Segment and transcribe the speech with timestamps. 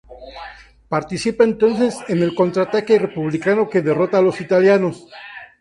[0.89, 5.05] Participa entonces en el contraataque republicano que derrota a los italianos.